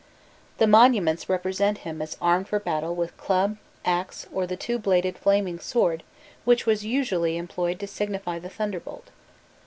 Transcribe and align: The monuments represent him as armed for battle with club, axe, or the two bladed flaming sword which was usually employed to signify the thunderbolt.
The 0.57 0.65
monuments 0.65 1.29
represent 1.29 1.77
him 1.85 2.01
as 2.01 2.17
armed 2.19 2.47
for 2.47 2.59
battle 2.59 2.95
with 2.95 3.15
club, 3.17 3.57
axe, 3.85 4.25
or 4.33 4.47
the 4.47 4.57
two 4.57 4.79
bladed 4.79 5.15
flaming 5.15 5.59
sword 5.59 6.01
which 6.43 6.65
was 6.65 6.83
usually 6.83 7.37
employed 7.37 7.79
to 7.81 7.85
signify 7.87 8.39
the 8.39 8.49
thunderbolt. 8.49 9.11